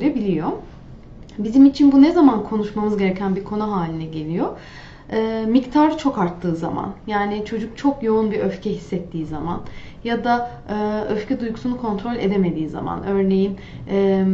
görebiliyor. 0.00 0.52
Bizim 1.38 1.66
için 1.66 1.92
bu 1.92 2.02
ne 2.02 2.12
zaman 2.12 2.44
konuşmamız 2.44 2.96
gereken 2.96 3.36
bir 3.36 3.44
konu 3.44 3.72
haline 3.72 4.04
geliyor? 4.04 4.48
E, 5.12 5.44
miktarı 5.48 5.96
çok 5.96 6.18
arttığı 6.18 6.56
zaman, 6.56 6.92
yani 7.06 7.44
çocuk 7.44 7.78
çok 7.78 8.02
yoğun 8.02 8.30
bir 8.30 8.40
öfke 8.40 8.70
hissettiği 8.70 9.26
zaman 9.26 9.60
ya 10.04 10.24
da 10.24 10.50
e, 10.68 11.04
öfke 11.12 11.40
duygusunu 11.40 11.76
kontrol 11.80 12.14
edemediği 12.14 12.68
zaman, 12.68 13.04
örneğin 13.04 13.56
e, 13.90 14.24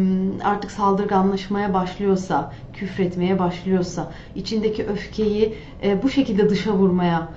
artık 0.44 0.70
saldırganlaşmaya 0.70 1.74
başlıyorsa, 1.74 2.52
küfretmeye 2.72 3.38
başlıyorsa, 3.38 4.12
içindeki 4.34 4.84
öfkeyi 4.86 5.54
e, 5.82 6.02
bu 6.02 6.08
şekilde 6.08 6.50
dışa 6.50 6.72
vurmaya 6.72 7.29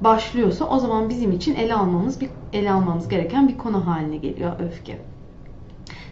başlıyorsa, 0.00 0.64
o 0.64 0.78
zaman 0.78 1.08
bizim 1.08 1.32
için 1.32 1.54
ele 1.54 1.74
almamız 1.74 2.18
ele 2.52 2.72
almamız 2.72 3.08
gereken 3.08 3.48
bir 3.48 3.58
konu 3.58 3.86
haline 3.86 4.16
geliyor 4.16 4.52
öfke. 4.60 5.15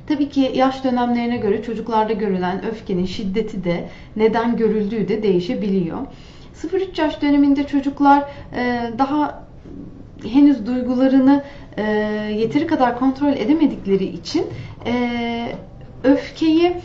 Tabii 0.07 0.29
ki 0.29 0.53
yaş 0.55 0.85
dönemlerine 0.85 1.37
göre 1.37 1.63
çocuklarda 1.63 2.13
görülen 2.13 2.65
öfkenin 2.65 3.07
şiddeti 3.07 3.65
de 3.65 3.89
neden 4.17 4.57
görüldüğü 4.57 5.09
de 5.09 5.23
değişebiliyor. 5.23 5.99
0-3 6.63 7.01
yaş 7.01 7.23
döneminde 7.23 7.67
çocuklar 7.67 8.25
e, 8.57 8.91
daha 8.99 9.45
henüz 10.33 10.67
duygularını 10.67 11.43
e, 11.77 11.83
yeteri 12.37 12.67
kadar 12.67 12.99
kontrol 12.99 13.33
edemedikleri 13.33 14.05
için 14.05 14.47
e, 14.87 15.47
öfkeyi 16.05 16.77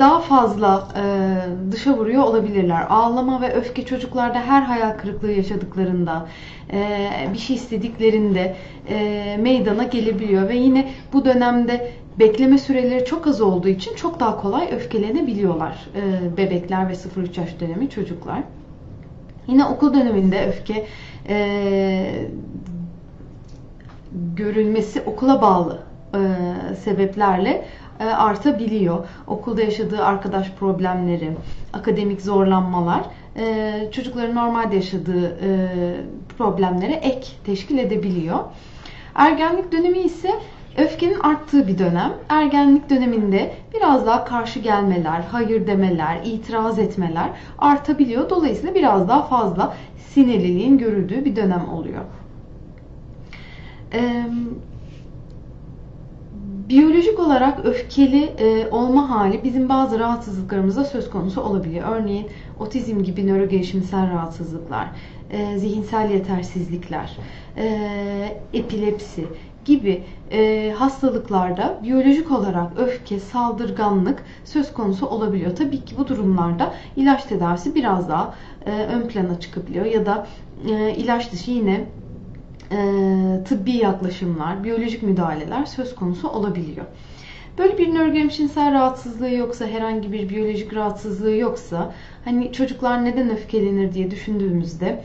daha 0.00 0.20
fazla 0.20 0.88
dışa 1.72 1.98
vuruyor 1.98 2.22
olabilirler. 2.22 2.86
Ağlama 2.90 3.40
ve 3.40 3.54
öfke 3.54 3.84
çocuklarda 3.84 4.40
her 4.40 4.62
hayal 4.62 4.90
kırıklığı 4.98 5.32
yaşadıklarında, 5.32 6.26
bir 7.32 7.38
şey 7.38 7.56
istediklerinde 7.56 8.56
meydana 9.38 9.82
gelebiliyor 9.84 10.48
ve 10.48 10.56
yine 10.56 10.88
bu 11.12 11.24
dönemde 11.24 11.92
bekleme 12.18 12.58
süreleri 12.58 13.04
çok 13.04 13.26
az 13.26 13.40
olduğu 13.40 13.68
için 13.68 13.94
çok 13.94 14.20
daha 14.20 14.40
kolay 14.40 14.68
öfkelenebiliyorlar 14.72 15.86
e, 15.96 16.36
bebekler 16.36 16.88
ve 16.88 16.92
0-3 16.92 17.40
yaş 17.40 17.60
dönemi 17.60 17.90
çocuklar. 17.90 18.42
Yine 19.46 19.64
okul 19.64 19.94
döneminde 19.94 20.46
öfke 20.46 20.86
e, 21.28 22.28
görülmesi 24.34 25.00
okula 25.00 25.42
bağlı 25.42 25.82
e, 26.14 26.18
sebeplerle 26.74 27.64
e, 28.00 28.04
artabiliyor. 28.04 29.06
Okulda 29.26 29.62
yaşadığı 29.62 30.04
arkadaş 30.04 30.50
problemleri, 30.50 31.30
akademik 31.72 32.22
zorlanmalar 32.22 33.02
e, 33.36 33.74
çocukların 33.92 34.36
normalde 34.36 34.76
yaşadığı 34.76 35.26
e, 35.28 35.48
problemlere 36.38 36.92
ek 36.92 37.26
teşkil 37.46 37.78
edebiliyor. 37.78 38.38
Ergenlik 39.14 39.72
dönemi 39.72 39.98
ise 39.98 40.30
Öfkenin 40.78 41.20
arttığı 41.20 41.68
bir 41.68 41.78
dönem. 41.78 42.12
Ergenlik 42.28 42.90
döneminde 42.90 43.54
biraz 43.74 44.06
daha 44.06 44.24
karşı 44.24 44.60
gelmeler, 44.60 45.22
hayır 45.30 45.66
demeler, 45.66 46.20
itiraz 46.24 46.78
etmeler 46.78 47.30
artabiliyor. 47.58 48.30
Dolayısıyla 48.30 48.74
biraz 48.74 49.08
daha 49.08 49.22
fazla 49.22 49.74
sinirliliğin 49.98 50.78
görüldüğü 50.78 51.24
bir 51.24 51.36
dönem 51.36 51.68
oluyor. 51.68 52.02
Ee, 53.92 54.26
biyolojik 56.68 57.20
olarak 57.20 57.64
öfkeli 57.64 58.24
e, 58.24 58.68
olma 58.70 59.10
hali 59.10 59.44
bizim 59.44 59.68
bazı 59.68 59.98
rahatsızlıklarımızda 59.98 60.84
söz 60.84 61.10
konusu 61.10 61.40
olabiliyor. 61.40 61.88
Örneğin 61.88 62.26
otizm 62.60 63.02
gibi 63.02 63.26
nörogelişimsel 63.26 64.10
rahatsızlıklar, 64.10 64.88
e, 65.30 65.58
zihinsel 65.58 66.10
yetersizlikler, 66.10 67.18
e, 67.56 68.38
epilepsi 68.52 69.24
gibi 69.66 70.04
e, 70.32 70.72
hastalıklarda 70.78 71.78
biyolojik 71.82 72.30
olarak 72.30 72.72
öfke, 72.78 73.20
saldırganlık 73.20 74.22
söz 74.44 74.72
konusu 74.72 75.06
olabiliyor. 75.06 75.56
Tabii 75.56 75.84
ki 75.84 75.94
bu 75.98 76.08
durumlarda 76.08 76.74
ilaç 76.96 77.24
tedavisi 77.24 77.74
biraz 77.74 78.08
daha 78.08 78.34
e, 78.66 78.70
ön 78.70 79.08
plana 79.08 79.40
çıkabiliyor 79.40 79.84
ya 79.84 80.06
da 80.06 80.26
e, 80.68 80.94
ilaç 80.94 81.32
dışı 81.32 81.50
yine 81.50 81.84
e, 82.72 82.76
tıbbi 83.44 83.72
yaklaşımlar, 83.72 84.64
biyolojik 84.64 85.02
müdahaleler 85.02 85.64
söz 85.64 85.94
konusu 85.94 86.28
olabiliyor. 86.28 86.86
Böyle 87.58 87.78
bir 87.78 87.94
nörogemişinsel 87.94 88.72
rahatsızlığı 88.72 89.30
yoksa, 89.30 89.66
herhangi 89.66 90.12
bir 90.12 90.28
biyolojik 90.28 90.74
rahatsızlığı 90.74 91.36
yoksa, 91.36 91.92
hani 92.24 92.52
çocuklar 92.52 93.04
neden 93.04 93.30
öfkelenir 93.30 93.94
diye 93.94 94.10
düşündüğümüzde, 94.10 95.04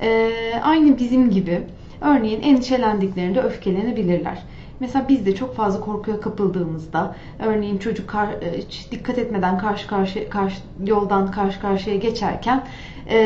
e, 0.00 0.30
aynı 0.62 0.98
bizim 0.98 1.30
gibi 1.30 1.66
Örneğin 2.04 2.42
endişelendiklerinde 2.42 3.40
öfkelenebilirler. 3.40 4.42
Mesela 4.80 5.08
biz 5.08 5.26
de 5.26 5.34
çok 5.34 5.56
fazla 5.56 5.80
korkuya 5.80 6.20
kapıldığımızda, 6.20 7.14
örneğin 7.38 7.78
çocuk 7.78 8.08
kar, 8.08 8.28
e, 8.28 8.58
hiç 8.58 8.88
dikkat 8.90 9.18
etmeden 9.18 9.58
karşı 9.58 9.86
karşı, 9.86 10.28
karşı 10.28 10.56
yoldan 10.86 11.30
karşı 11.30 11.60
karşıya 11.60 11.96
geçerken 11.96 12.64
e, 13.06 13.16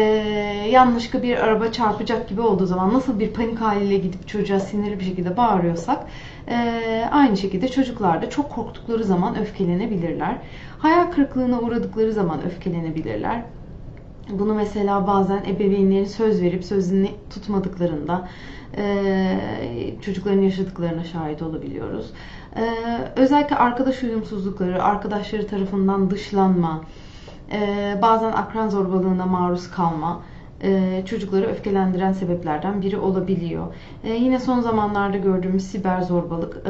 yanlışlıkla 0.70 1.22
bir 1.22 1.36
araba 1.36 1.72
çarpacak 1.72 2.28
gibi 2.28 2.40
olduğu 2.40 2.66
zaman 2.66 2.94
nasıl 2.94 3.20
bir 3.20 3.32
panik 3.32 3.60
haliyle 3.60 3.96
gidip 3.96 4.28
çocuğa 4.28 4.60
sinirli 4.60 5.00
bir 5.00 5.04
şekilde 5.04 5.36
bağırıyorsak, 5.36 6.06
e, 6.48 7.08
aynı 7.10 7.36
şekilde 7.36 7.68
çocuklar 7.68 8.22
da 8.22 8.30
çok 8.30 8.50
korktukları 8.50 9.04
zaman 9.04 9.38
öfkelenebilirler. 9.38 10.36
Hayal 10.78 11.12
kırıklığına 11.12 11.60
uğradıkları 11.60 12.12
zaman 12.12 12.44
öfkelenebilirler. 12.46 13.42
Bunu 14.30 14.54
mesela 14.54 15.06
bazen 15.06 15.44
ebeveynlerin 15.44 16.04
söz 16.04 16.42
verip 16.42 16.64
sözünü 16.64 17.08
tutmadıklarında 17.30 18.28
e, 18.76 19.36
çocukların 20.02 20.42
yaşadıklarına 20.42 21.04
şahit 21.04 21.42
olabiliyoruz. 21.42 22.12
E, 22.56 22.64
özellikle 23.16 23.56
arkadaş 23.56 24.02
uyumsuzlukları, 24.02 24.82
arkadaşları 24.82 25.46
tarafından 25.46 26.10
dışlanma, 26.10 26.80
e, 27.52 27.98
bazen 28.02 28.32
akran 28.32 28.68
zorbalığına 28.68 29.26
maruz 29.26 29.70
kalma 29.70 30.22
çocukları 31.06 31.46
öfkelendiren 31.46 32.12
sebeplerden 32.12 32.82
biri 32.82 32.98
olabiliyor. 32.98 33.74
yine 34.04 34.38
son 34.38 34.60
zamanlarda 34.60 35.16
gördüğümüz 35.16 35.64
siber 35.64 36.00
zorbalık, 36.00 36.62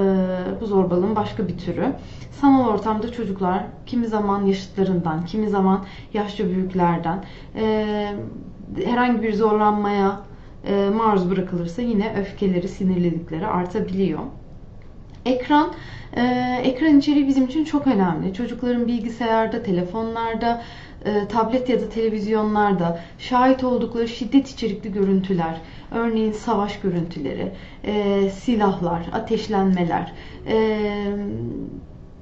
bu 0.61 0.67
zorbalığın 0.67 1.17
başka 1.17 1.49
bir 1.49 1.59
türü. 1.59 1.93
Sanal 2.41 2.69
ortamda 2.69 3.13
çocuklar 3.13 3.63
kimi 3.87 4.07
zaman 4.07 4.47
yaşıtlarından, 4.47 5.25
kimi 5.25 5.49
zaman 5.49 5.85
yaşça 6.15 6.45
büyüklerden 6.49 7.25
herhangi 8.85 9.23
bir 9.23 9.35
zorlanmaya 9.35 10.21
e, 10.67 10.91
maruz 10.91 11.31
bırakılırsa 11.31 11.83
yine 11.83 12.15
öfkeleri, 12.21 12.69
sinirlilikleri 12.69 13.47
artabiliyor. 13.47 14.21
Ekran, 15.25 15.73
e, 16.17 16.23
ekran 16.65 16.99
içeriği 16.99 17.29
bizim 17.29 17.45
için 17.45 17.65
çok 17.65 17.87
önemli. 17.87 18.35
Çocukların 18.35 18.87
bilgisayarda, 18.87 19.63
telefonlarda, 19.63 20.63
e, 21.07 21.29
tablet 21.29 21.69
ya 21.69 21.81
da 21.81 21.89
televizyonlarda 21.89 23.01
şahit 23.19 23.65
oldukları 23.65 24.09
şiddet 24.09 24.49
içerikli 24.49 24.93
görüntüler, 24.93 25.61
örneğin 25.91 26.33
savaş 26.33 26.81
görüntüleri, 26.81 27.53
e, 27.85 28.31
silahlar, 28.31 29.07
ateşlenmeler, 29.13 30.13
e, 30.47 30.79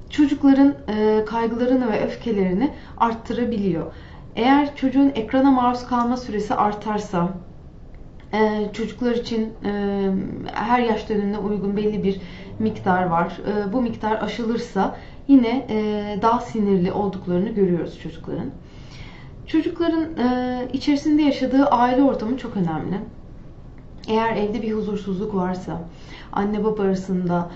çocukların 0.09 0.75
e, 0.87 1.25
kaygılarını 1.25 1.91
ve 1.91 2.05
öfkelerini 2.05 2.71
arttırabiliyor. 2.97 3.91
Eğer 4.35 4.75
çocuğun 4.75 5.11
ekrana 5.15 5.51
maruz 5.51 5.87
kalma 5.87 6.17
süresi 6.17 6.55
artarsa, 6.55 7.33
ee, 8.35 8.69
çocuklar 8.73 9.11
için 9.11 9.53
e, 9.65 10.11
her 10.53 10.79
yaş 10.79 11.09
dönemine 11.09 11.37
uygun 11.37 11.77
belli 11.77 12.03
bir 12.03 12.21
miktar 12.59 13.03
var. 13.03 13.37
E, 13.47 13.73
bu 13.73 13.81
miktar 13.81 14.21
aşılırsa 14.21 14.95
yine 15.27 15.65
e, 15.69 16.19
daha 16.21 16.39
sinirli 16.39 16.91
olduklarını 16.91 17.49
görüyoruz 17.49 17.99
çocukların. 18.03 18.49
Çocukların 19.47 20.05
içerisinde 20.73 21.21
yaşadığı 21.21 21.65
aile 21.65 22.03
ortamı 22.03 22.37
çok 22.37 22.57
önemli. 22.57 22.99
Eğer 24.07 24.35
evde 24.35 24.61
bir 24.61 24.73
huzursuzluk 24.73 25.35
varsa, 25.35 25.81
anne 26.31 26.63
baba 26.63 26.83
arasında 26.83 27.51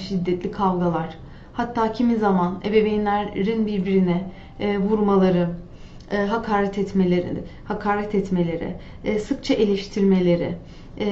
şiddetli 0.00 0.50
kavgalar, 0.50 1.18
hatta 1.52 1.92
kimi 1.92 2.16
zaman 2.16 2.60
ebeveynlerin 2.64 3.66
birbirine 3.66 4.30
vurmaları, 4.78 5.48
e, 6.10 6.26
hakaret 6.26 6.78
etmeleri, 6.78 7.44
hakaret 7.64 8.14
etmeleri, 8.14 8.76
e, 9.04 9.18
sıkça 9.18 9.54
eleştirmeleri, 9.54 10.54
e, 10.98 11.08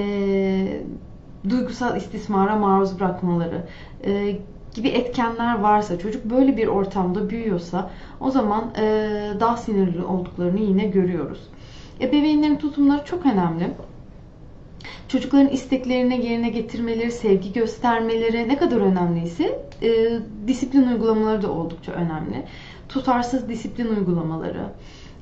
duygusal 1.48 1.96
istismara 1.96 2.56
maruz 2.56 3.00
bırakmaları 3.00 3.62
e, 4.04 4.36
gibi 4.78 4.88
etkenler 4.88 5.58
varsa, 5.58 5.98
çocuk 5.98 6.24
böyle 6.24 6.56
bir 6.56 6.66
ortamda 6.66 7.30
büyüyorsa 7.30 7.90
o 8.20 8.30
zaman 8.30 8.64
e, 8.78 8.82
daha 9.40 9.56
sinirli 9.56 10.04
olduklarını 10.04 10.60
yine 10.60 10.84
görüyoruz. 10.84 11.40
Ebeveynlerin 12.00 12.56
tutumları 12.56 13.04
çok 13.04 13.26
önemli. 13.26 13.70
Çocukların 15.08 15.48
isteklerini 15.48 16.26
yerine 16.26 16.48
getirmeleri, 16.48 17.12
sevgi 17.12 17.52
göstermeleri 17.52 18.48
ne 18.48 18.56
kadar 18.56 18.80
önemliyse 18.80 19.58
e, 19.82 20.18
disiplin 20.46 20.88
uygulamaları 20.88 21.42
da 21.42 21.52
oldukça 21.52 21.92
önemli 21.92 22.44
tutarsız 22.88 23.48
disiplin 23.48 23.88
uygulamaları 23.88 24.64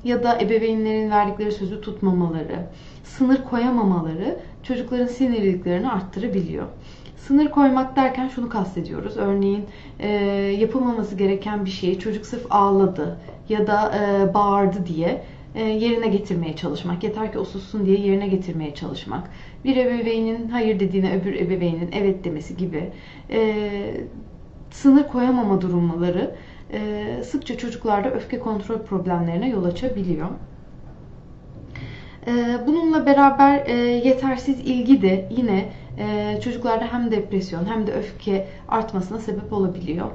ya 0.03 0.23
da 0.23 0.39
ebeveynlerin 0.41 1.11
verdikleri 1.11 1.51
sözü 1.51 1.81
tutmamaları, 1.81 2.67
sınır 3.03 3.43
koyamamaları 3.43 4.39
çocukların 4.63 5.07
sinirliliklerini 5.07 5.91
arttırabiliyor. 5.91 6.67
Sınır 7.27 7.51
koymak 7.51 7.95
derken 7.95 8.27
şunu 8.27 8.49
kastediyoruz. 8.49 9.17
Örneğin 9.17 9.65
e, 9.99 10.09
yapılmaması 10.59 11.15
gereken 11.15 11.65
bir 11.65 11.69
şeyi 11.69 11.99
çocuk 11.99 12.25
sırf 12.25 12.45
ağladı 12.49 13.17
ya 13.49 13.67
da 13.67 13.91
e, 13.95 14.33
bağırdı 14.33 14.85
diye 14.85 15.23
e, 15.55 15.63
yerine 15.63 16.07
getirmeye 16.07 16.55
çalışmak. 16.55 17.03
Yeter 17.03 17.31
ki 17.31 17.39
o 17.39 17.45
sussun 17.45 17.85
diye 17.85 17.99
yerine 17.99 18.27
getirmeye 18.27 18.75
çalışmak. 18.75 19.29
Bir 19.65 19.75
ebeveynin 19.75 20.49
hayır 20.49 20.79
dediğine 20.79 21.17
öbür 21.17 21.33
ebeveynin 21.33 21.89
evet 21.91 22.23
demesi 22.23 22.57
gibi 22.57 22.89
e, 23.29 23.61
sınır 24.71 25.07
koyamama 25.07 25.61
durumları 25.61 26.35
e, 26.73 27.05
sıkça 27.23 27.57
çocuklarda 27.57 28.11
öfke 28.11 28.39
kontrol 28.39 28.79
problemlerine 28.79 29.49
yol 29.49 29.63
açabiliyor. 29.63 30.27
E, 32.27 32.31
bununla 32.67 33.05
beraber 33.05 33.63
e, 33.65 33.73
yetersiz 33.79 34.59
ilgi 34.59 35.01
de 35.01 35.29
yine 35.31 35.65
çocuklarda 36.43 36.93
hem 36.93 37.11
depresyon 37.11 37.65
hem 37.65 37.87
de 37.87 37.93
öfke 37.93 38.47
artmasına 38.67 39.19
sebep 39.19 39.53
olabiliyor. 39.53 40.07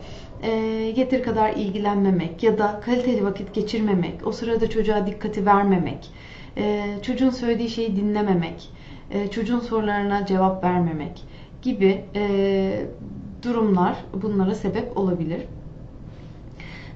Yeteri 0.96 1.22
kadar 1.22 1.50
ilgilenmemek 1.50 2.42
ya 2.42 2.58
da 2.58 2.80
kaliteli 2.84 3.24
vakit 3.24 3.54
geçirmemek, 3.54 4.26
o 4.26 4.32
sırada 4.32 4.70
çocuğa 4.70 5.06
dikkati 5.06 5.46
vermemek, 5.46 6.10
çocuğun 7.02 7.30
söylediği 7.30 7.68
şeyi 7.68 7.96
dinlememek, 7.96 8.70
çocuğun 9.30 9.60
sorularına 9.60 10.26
cevap 10.26 10.64
vermemek 10.64 11.24
gibi 11.62 12.04
durumlar 13.42 13.96
bunlara 14.22 14.54
sebep 14.54 14.96
olabilir. 14.98 15.40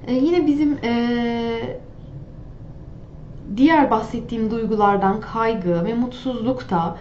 Yine 0.09 0.47
bizim 0.47 0.77
diğer 3.57 3.91
bahsettiğim 3.91 4.51
duygulardan 4.51 5.21
kaygı 5.21 5.85
ve 5.85 5.93
mutsuzluk 5.93 6.69
da 6.69 6.97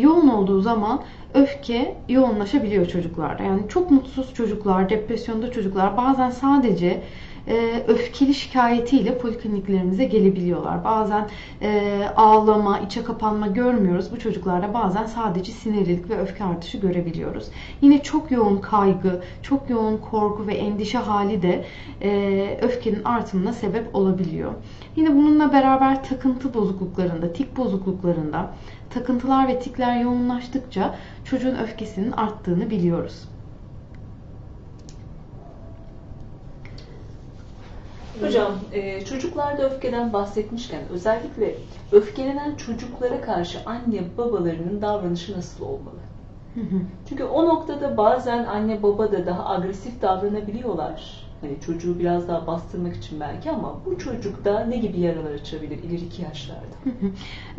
yoğun 0.00 0.28
olduğu 0.28 0.60
zaman 0.60 1.02
öfke 1.34 1.96
yoğunlaşabiliyor 2.08 2.86
çocuklarda. 2.86 3.42
Yani 3.42 3.62
çok 3.68 3.90
mutsuz 3.90 4.34
çocuklar, 4.34 4.90
depresyonda 4.90 5.52
çocuklar 5.52 5.96
bazen 5.96 6.30
sadece 6.30 7.02
e, 7.48 7.84
öfkeli 7.88 8.34
şikayetiyle 8.34 9.18
polikliniklerimize 9.18 10.04
gelebiliyorlar. 10.04 10.84
Bazen 10.84 11.28
e, 11.62 12.02
ağlama, 12.16 12.78
içe 12.78 13.04
kapanma 13.04 13.46
görmüyoruz. 13.46 14.12
Bu 14.12 14.18
çocuklarda 14.18 14.74
bazen 14.74 15.06
sadece 15.06 15.52
sinirlilik 15.52 16.10
ve 16.10 16.18
öfke 16.18 16.44
artışı 16.44 16.78
görebiliyoruz. 16.78 17.46
Yine 17.80 18.02
çok 18.02 18.30
yoğun 18.30 18.58
kaygı, 18.58 19.22
çok 19.42 19.70
yoğun 19.70 19.96
korku 19.96 20.46
ve 20.46 20.54
endişe 20.54 20.98
hali 20.98 21.42
de 21.42 21.64
e, 22.02 22.58
öfkenin 22.62 23.04
artımına 23.04 23.52
sebep 23.52 23.94
olabiliyor. 23.94 24.52
Yine 24.96 25.14
bununla 25.14 25.52
beraber 25.52 26.04
takıntı 26.04 26.54
bozukluklarında, 26.54 27.32
tik 27.32 27.56
bozukluklarında 27.56 28.50
takıntılar 28.90 29.48
ve 29.48 29.58
tikler 29.58 30.00
yoğunlaştıkça 30.00 30.94
çocuğun 31.24 31.56
öfkesinin 31.56 32.12
arttığını 32.12 32.70
biliyoruz. 32.70 33.28
Hocam 38.20 38.52
e, 38.72 39.04
çocuklarda 39.04 39.62
öfkeden 39.62 40.12
bahsetmişken 40.12 40.80
özellikle 40.90 41.54
öfkelenen 41.92 42.54
çocuklara 42.54 43.20
karşı 43.20 43.58
anne 43.66 44.04
babalarının 44.18 44.82
davranışı 44.82 45.36
nasıl 45.36 45.64
olmalı? 45.64 46.00
Çünkü 47.08 47.24
o 47.24 47.46
noktada 47.46 47.96
bazen 47.96 48.44
anne 48.44 48.82
baba 48.82 49.12
da 49.12 49.26
daha 49.26 49.48
agresif 49.48 50.02
davranabiliyorlar. 50.02 51.25
Hani 51.40 51.60
çocuğu 51.66 51.98
biraz 51.98 52.28
daha 52.28 52.46
bastırmak 52.46 52.96
için 52.96 53.20
belki 53.20 53.50
ama 53.50 53.80
bu 53.86 53.98
çocukta 53.98 54.64
ne 54.64 54.76
gibi 54.76 55.00
yaralar 55.00 55.30
açabilir 55.30 55.82
ileriki 55.82 56.22
yaşlarda? 56.22 56.76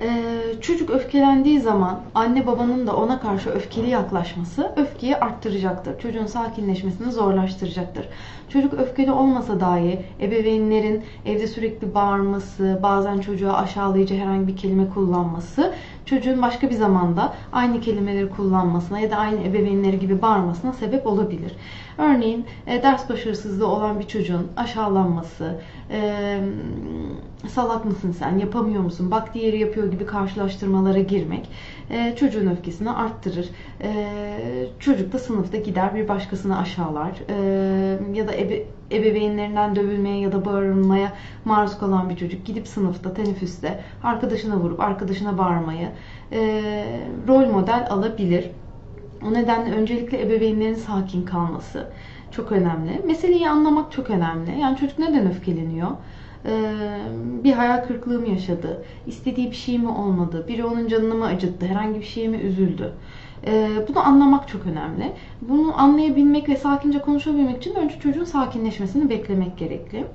ee, 0.01 0.61
çocuk 0.61 0.89
öfkelendiği 0.89 1.59
zaman 1.59 2.01
anne 2.15 2.47
babanın 2.47 2.87
da 2.87 2.95
ona 2.95 3.19
karşı 3.19 3.49
öfkeli 3.49 3.89
yaklaşması 3.89 4.71
öfkeyi 4.75 5.17
arttıracaktır. 5.17 5.99
Çocuğun 5.99 6.25
sakinleşmesini 6.25 7.11
zorlaştıracaktır. 7.11 8.09
Çocuk 8.49 8.73
öfkeli 8.73 9.11
olmasa 9.11 9.59
dahi 9.59 10.05
ebeveynlerin 10.21 11.03
evde 11.25 11.47
sürekli 11.47 11.93
bağırması, 11.93 12.79
bazen 12.83 13.19
çocuğa 13.19 13.53
aşağılayıcı 13.53 14.15
herhangi 14.15 14.47
bir 14.47 14.57
kelime 14.57 14.89
kullanması 14.89 15.73
çocuğun 16.07 16.41
başka 16.41 16.69
bir 16.69 16.75
zamanda 16.75 17.33
aynı 17.51 17.81
kelimeleri 17.81 18.29
kullanmasına 18.29 18.99
ya 18.99 19.11
da 19.11 19.15
aynı 19.15 19.43
ebeveynleri 19.43 19.99
gibi 19.99 20.21
bağırmasına 20.21 20.73
sebep 20.73 21.07
olabilir. 21.07 21.51
Örneğin 21.97 22.45
e, 22.67 22.83
ders 22.83 23.09
başarısızlığı 23.09 23.67
olan 23.67 23.99
bir 23.99 24.07
çocuğun 24.07 24.47
aşağılanması, 24.57 25.55
e, 25.91 26.39
salak 27.47 27.85
mısın 27.85 28.11
sen, 28.11 28.37
yapamıyor 28.37 28.83
musun, 28.83 29.11
bak 29.11 29.33
diğeri 29.33 29.59
yapıyor 29.59 29.91
gibi 29.91 30.05
karşılaştırmalara 30.05 30.99
girmek 30.99 31.49
e, 31.89 32.15
çocuğun 32.15 32.47
öfkesini 32.47 32.91
arttırır. 32.91 33.49
E, 33.81 33.91
çocuk 34.87 35.13
da 35.13 35.19
sınıfta 35.19 35.57
gider 35.57 35.95
bir 35.95 36.07
başkasını 36.07 36.59
aşağılar 36.59 37.11
e, 37.29 37.35
ya 38.13 38.27
da 38.27 38.35
ebe, 38.35 38.63
ebeveynlerinden 38.91 39.75
dövülmeye 39.75 40.19
ya 40.19 40.31
da 40.31 40.45
bağırılmaya 40.45 41.13
maruz 41.45 41.77
kalan 41.77 42.09
bir 42.09 42.15
çocuk 42.15 42.45
gidip 42.45 42.67
sınıfta, 42.67 43.13
teneffüste 43.13 43.83
arkadaşına 44.03 44.57
vurup 44.57 44.79
arkadaşına 44.79 45.37
bağırmayı 45.37 45.89
e, 46.31 46.39
rol 47.27 47.45
model 47.49 47.87
alabilir. 47.89 48.45
O 49.27 49.33
nedenle 49.33 49.75
öncelikle 49.75 50.21
ebeveynlerin 50.21 50.73
sakin 50.73 51.25
kalması 51.25 51.87
çok 52.31 52.51
önemli. 52.51 53.01
Meseleyi 53.05 53.49
anlamak 53.49 53.91
çok 53.91 54.09
önemli. 54.09 54.59
Yani 54.59 54.77
çocuk 54.77 54.99
neden 54.99 55.29
öfkeleniyor? 55.29 55.89
Ee, 56.45 56.73
bir 57.43 57.53
hayal 57.53 57.87
kırıklığı 57.87 58.19
mı 58.19 58.29
yaşadı? 58.29 58.85
İstediği 59.07 59.51
bir 59.51 59.55
şey 59.55 59.79
mi 59.79 59.89
olmadı? 59.89 60.45
Biri 60.47 60.65
onun 60.65 60.87
canını 60.87 61.15
mı 61.15 61.25
acıttı? 61.25 61.65
Herhangi 61.65 61.99
bir 61.99 62.05
şeye 62.05 62.27
mi 62.27 62.37
üzüldü? 62.37 62.93
Ee, 63.45 63.69
bunu 63.87 64.07
anlamak 64.07 64.47
çok 64.47 64.65
önemli. 64.65 65.13
Bunu 65.41 65.81
anlayabilmek 65.81 66.49
ve 66.49 66.57
sakince 66.57 66.99
konuşabilmek 66.99 67.57
için 67.57 67.75
önce 67.75 67.99
çocuğun 67.99 68.23
sakinleşmesini 68.23 69.09
beklemek 69.09 69.57
gerekli. 69.57 70.05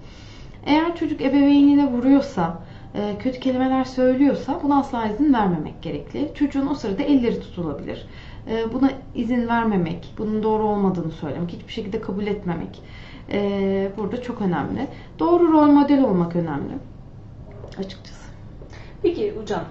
Eğer 0.66 0.96
çocuk 0.96 1.20
ebeveynine 1.20 1.92
vuruyorsa, 1.92 2.58
e, 2.94 3.18
kötü 3.18 3.40
kelimeler 3.40 3.84
söylüyorsa 3.84 4.60
buna 4.62 4.78
asla 4.78 5.06
izin 5.06 5.32
vermemek 5.34 5.82
gerekli. 5.82 6.30
Çocuğun 6.34 6.66
o 6.66 6.74
sırada 6.74 7.02
elleri 7.02 7.40
tutulabilir. 7.40 8.06
E, 8.50 8.72
buna 8.72 8.90
izin 9.14 9.48
vermemek, 9.48 10.14
bunun 10.18 10.42
doğru 10.42 10.62
olmadığını 10.62 11.10
söylemek, 11.10 11.52
hiçbir 11.52 11.72
şekilde 11.72 12.00
kabul 12.00 12.26
etmemek 12.26 12.82
e, 13.32 13.90
burada 13.96 14.22
çok 14.22 14.40
önemli. 14.40 14.86
Doğru 15.18 15.52
rol 15.52 15.66
model 15.66 16.04
olmak 16.04 16.36
önemli 16.36 16.72
açıkçası. 17.78 18.22
Peki 19.02 19.32
hocam, 19.40 19.64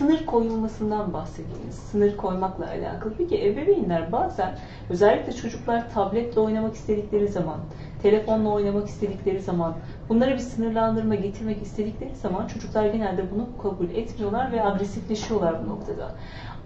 sınır 0.00 0.26
koyulmasından 0.26 1.12
bahsediniz. 1.12 1.74
Sınır 1.74 2.16
koymakla 2.16 2.66
alakalı. 2.66 3.12
Peki 3.18 3.46
ebeveynler 3.46 4.12
bazen 4.12 4.58
özellikle 4.90 5.32
çocuklar 5.32 5.90
tabletle 5.90 6.40
oynamak 6.40 6.74
istedikleri 6.74 7.28
zaman, 7.28 7.60
telefonla 8.02 8.48
oynamak 8.48 8.88
istedikleri 8.88 9.40
zaman, 9.40 9.74
bunlara 10.08 10.32
bir 10.32 10.38
sınırlandırma 10.38 11.14
getirmek 11.14 11.62
istedikleri 11.62 12.16
zaman 12.16 12.46
çocuklar 12.46 12.86
genelde 12.86 13.22
bunu 13.34 13.48
kabul 13.62 13.90
etmiyorlar 13.90 14.52
ve 14.52 14.64
agresifleşiyorlar 14.64 15.54
bu 15.64 15.68
noktada. 15.68 16.14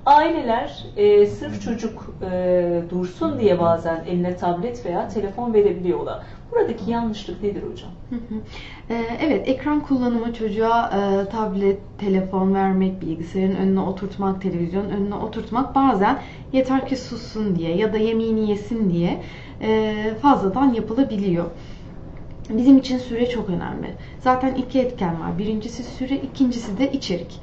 Aileler 0.06 0.84
e, 0.96 1.26
sırf 1.26 1.62
çocuk 1.62 2.14
e, 2.22 2.82
dursun 2.90 3.38
diye 3.40 3.60
bazen 3.60 4.04
eline 4.08 4.36
tablet 4.36 4.86
veya 4.86 5.08
telefon 5.08 5.54
verebiliyorlar. 5.54 6.22
Buradaki 6.52 6.90
yanlışlık 6.90 7.42
nedir 7.42 7.62
hocam? 7.62 7.90
E, 8.90 8.94
evet, 9.20 9.48
ekran 9.48 9.80
kullanımı 9.80 10.34
çocuğa 10.34 10.90
e, 10.90 11.28
tablet, 11.28 11.78
telefon 11.98 12.54
vermek, 12.54 13.00
bilgisayarın 13.02 13.54
önüne 13.54 13.80
oturtmak, 13.80 14.42
televizyonun 14.42 14.90
önüne 14.90 15.14
oturtmak 15.14 15.74
bazen 15.74 16.18
yeter 16.52 16.88
ki 16.88 16.96
sussun 16.96 17.56
diye 17.56 17.76
ya 17.76 17.92
da 17.92 17.98
yemeğini 17.98 18.50
yesin 18.50 18.90
diye 18.90 19.20
fazladan 20.22 20.72
yapılabiliyor. 20.72 21.44
Bizim 22.50 22.78
için 22.78 22.98
süre 22.98 23.28
çok 23.28 23.48
önemli. 23.48 23.94
Zaten 24.20 24.54
iki 24.54 24.78
etken 24.80 25.20
var. 25.20 25.38
Birincisi 25.38 25.82
süre, 25.82 26.16
ikincisi 26.16 26.78
de 26.78 26.92
içerik. 26.92 27.40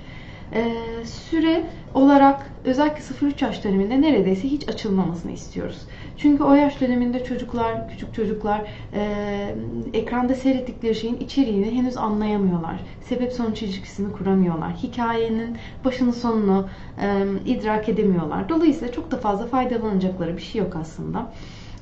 Ee, 0.54 0.74
süre 1.06 1.64
olarak 1.94 2.52
özellikle 2.66 3.04
0-3 3.04 3.46
yaş 3.46 3.64
döneminde 3.64 4.02
neredeyse 4.02 4.48
hiç 4.48 4.70
açılmamasını 4.70 5.32
istiyoruz. 5.32 5.82
Çünkü 6.18 6.44
o 6.44 6.54
yaş 6.54 6.82
döneminde 6.82 7.24
çocuklar, 7.24 7.90
küçük 7.90 8.14
çocuklar 8.14 8.62
e, 8.94 9.56
ekranda 9.94 10.36
seyrettikleri 10.36 10.96
şeyin 10.96 11.18
içeriğini 11.18 11.72
henüz 11.72 11.98
anlayamıyorlar. 11.98 12.80
Sebep 13.02 13.34
sonuç 13.34 13.62
ilişkisini 13.62 14.12
kuramıyorlar. 14.12 14.74
Hikayenin 14.84 15.58
başını 15.86 16.14
sonunu 16.14 16.68
e, 17.02 17.26
idrak 17.46 17.90
edemiyorlar. 17.90 18.50
Dolayısıyla 18.50 18.94
çok 18.94 19.12
da 19.12 19.18
fazla 19.18 19.48
faydalanacakları 19.48 20.38
bir 20.38 20.42
şey 20.42 20.62
yok 20.62 20.76
aslında. 20.76 21.32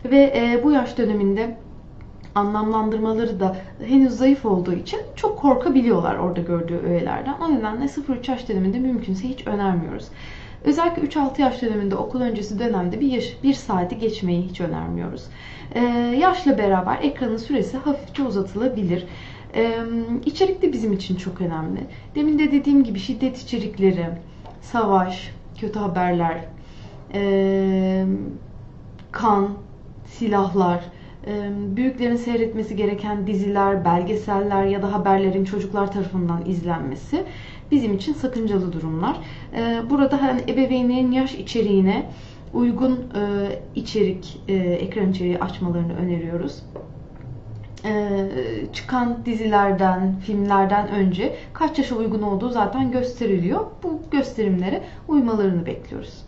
Ve 0.06 0.34
e, 0.36 0.63
bu 0.63 0.72
yaş 0.72 0.98
döneminde 0.98 1.58
anlamlandırmaları 2.36 3.39
da 3.39 3.56
henüz 3.88 4.13
zayıf 4.13 4.46
olduğu 4.46 4.74
için 4.74 5.00
çok 5.15 5.39
korkabiliyorlar 5.39 6.15
orada 6.15 6.41
gördüğü 6.41 6.77
öğelerden. 6.77 7.34
O 7.41 7.56
nedenle 7.56 7.86
0-3 7.86 8.32
yaş 8.32 8.50
döneminde 8.50 8.79
mümkünse 8.79 9.29
hiç 9.29 9.48
önermiyoruz. 9.48 10.08
Özellikle 10.63 11.01
3-6 11.01 11.41
yaş 11.41 11.62
döneminde 11.62 11.96
okul 11.96 12.22
öncesi 12.22 12.60
dönemde 12.60 13.00
bir, 13.00 13.12
yaş, 13.12 13.38
bir 13.44 13.53
saati 13.53 13.98
geçmeyi 13.98 14.41
hiç 14.41 14.62
önermiyoruz. 14.62 15.25
Ee, 15.75 15.79
yaşla 16.20 16.58
beraber 16.58 16.98
ekranın 17.01 17.38
süresi 17.38 17.77
hafifçe 17.77 18.24
uzatılabilir. 18.24 19.06
Ee, 19.56 19.77
içerik 20.25 20.62
de 20.62 20.74
bizim 20.74 20.94
için 20.94 21.15
çok 21.15 21.41
önemli. 21.41 21.79
Demin 22.15 22.39
de 22.39 22.51
dediğim 22.51 22.84
gibi 22.84 23.00
şiddet 23.00 23.38
içerikleri, 23.38 24.06
savaş, 24.62 25.32
kötü 25.58 25.79
haberler, 25.79 26.46
e, 27.13 28.06
kan, 29.12 29.50
silahlar, 30.10 30.84
e, 31.28 31.51
büyüklerin 31.75 32.16
seyretmesi 32.16 32.75
gereken 32.75 33.28
diziler, 33.28 33.86
belgeseller 33.86 34.66
ya 34.66 34.82
da 34.82 34.94
haberlerin 34.94 35.46
çocuklar 35.46 35.92
tarafından 35.92 36.46
izlenmesi 36.46 37.24
bizim 37.72 37.94
için 37.94 38.13
sakıncalı 38.13 38.74
durumlar. 38.74 39.18
E, 39.56 39.89
burada 39.89 40.22
hani 40.22 40.42
ebeveynlerin 40.42 41.12
yaş 41.12 41.34
içeriğine 41.34 42.06
uygun 42.54 42.92
e, 42.92 43.22
içerik, 43.75 44.42
ekran 44.48 45.12
içeriği 45.12 45.39
açmalarını 45.39 45.98
öneriyoruz. 45.98 46.63
Çıkan 48.74 49.25
dizilerden, 49.25 50.16
filmlerden 50.20 50.88
önce 50.88 51.36
kaç 51.54 51.78
yaşa 51.78 51.96
uygun 51.96 52.22
olduğu 52.22 52.50
zaten 52.50 52.92
gösteriliyor. 52.92 53.66
Bu 53.84 54.00
gösterimlere 54.12 54.84
uymalarını 55.08 55.66
bekliyoruz. 55.66 56.25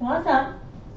Bazen 0.00 0.46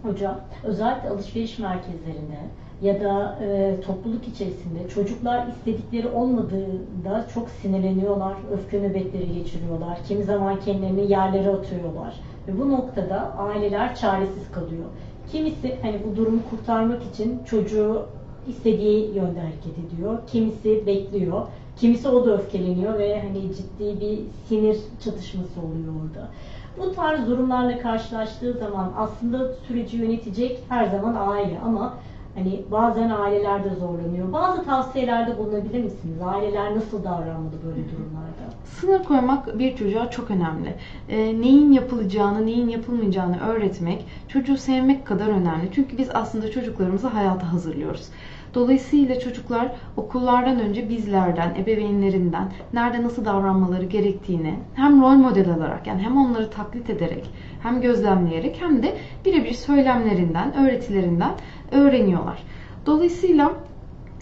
hocam 0.07 0.39
özellikle 0.63 1.09
alışveriş 1.09 1.59
merkezlerinde 1.59 2.37
ya 2.81 3.01
da 3.01 3.39
e, 3.41 3.75
topluluk 3.85 4.27
içerisinde 4.27 4.89
çocuklar 4.93 5.47
istedikleri 5.47 6.07
olmadığında 6.07 7.27
çok 7.33 7.49
sinirleniyorlar, 7.49 8.33
öfke 8.53 8.81
nöbetleri 8.81 9.33
geçiriyorlar. 9.33 9.99
Kimi 10.07 10.23
zaman 10.23 10.59
kendilerini 10.59 11.11
yerlere 11.11 11.49
atıyorlar. 11.49 12.19
Ve 12.47 12.59
bu 12.59 12.71
noktada 12.71 13.33
aileler 13.37 13.95
çaresiz 13.95 14.51
kalıyor. 14.51 14.85
Kimisi 15.31 15.75
hani 15.81 16.01
bu 16.11 16.15
durumu 16.15 16.39
kurtarmak 16.49 17.03
için 17.03 17.43
çocuğu 17.43 18.05
istediği 18.47 19.15
yönde 19.15 19.39
hareket 19.39 19.77
ediyor. 19.77 20.19
Kimisi 20.27 20.87
bekliyor. 20.87 21.41
Kimisi 21.79 22.07
o 22.07 22.25
da 22.25 22.33
öfkeleniyor 22.33 22.99
ve 22.99 23.21
hani 23.21 23.55
ciddi 23.55 24.01
bir 24.01 24.19
sinir 24.47 24.77
çatışması 25.03 25.59
oluyor 25.61 25.93
orada. 26.05 26.29
Bu 26.77 26.95
tarz 26.95 27.27
durumlarla 27.27 27.79
karşılaştığı 27.79 28.53
zaman 28.53 28.93
aslında 28.97 29.53
süreci 29.67 29.97
yönetecek 29.97 30.63
her 30.69 30.85
zaman 30.85 31.15
aile 31.15 31.59
ama 31.65 31.93
hani 32.35 32.61
bazen 32.71 33.09
aileler 33.09 33.63
de 33.63 33.75
zorlanıyor. 33.75 34.33
Bazı 34.33 34.63
tavsiyelerde 34.63 35.37
bulunabilir 35.37 35.83
misiniz? 35.83 36.21
Aileler 36.25 36.75
nasıl 36.75 37.03
davranmalı 37.03 37.53
böyle 37.65 37.81
durumlarda? 37.91 38.53
Sınır 38.65 39.03
koymak 39.03 39.59
bir 39.59 39.75
çocuğa 39.75 40.09
çok 40.09 40.31
önemli. 40.31 40.75
E, 41.09 41.41
neyin 41.41 41.71
yapılacağını, 41.71 42.45
neyin 42.45 42.69
yapılmayacağını 42.69 43.39
öğretmek 43.39 44.05
çocuğu 44.27 44.57
sevmek 44.57 45.07
kadar 45.07 45.27
önemli. 45.27 45.69
Çünkü 45.71 45.97
biz 45.97 46.09
aslında 46.13 46.51
çocuklarımızı 46.51 47.07
hayata 47.07 47.53
hazırlıyoruz. 47.53 48.09
Dolayısıyla 48.53 49.19
çocuklar 49.19 49.71
okullardan 49.97 50.59
önce 50.59 50.89
bizlerden, 50.89 51.55
ebeveynlerinden 51.55 52.51
nerede 52.73 53.03
nasıl 53.03 53.25
davranmaları 53.25 53.85
gerektiğini 53.85 54.53
hem 54.73 55.01
rol 55.01 55.15
model 55.15 55.49
alarak 55.49 55.87
yani 55.87 56.01
hem 56.01 56.17
onları 56.17 56.49
taklit 56.49 56.89
ederek 56.89 57.29
hem 57.63 57.81
gözlemleyerek 57.81 58.57
hem 58.61 58.83
de 58.83 58.97
birebir 59.25 59.53
söylemlerinden, 59.53 60.53
öğretilerinden 60.57 61.31
öğreniyorlar. 61.71 62.43
Dolayısıyla 62.85 63.51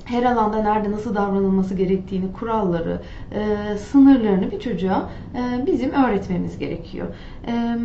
her 0.05 0.23
alanda 0.23 0.61
nerede 0.61 0.91
nasıl 0.91 1.15
davranılması 1.15 1.73
gerektiğini, 1.73 2.33
kuralları, 2.33 3.01
e, 3.31 3.77
sınırlarını 3.77 4.51
bir 4.51 4.59
çocuğa 4.59 5.09
e, 5.35 5.65
bizim 5.65 5.91
öğretmemiz 5.91 6.57
gerekiyor. 6.57 7.07
E, 7.47 7.77